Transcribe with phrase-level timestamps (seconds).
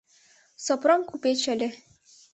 [0.63, 1.69] —Сопром купеч ыле.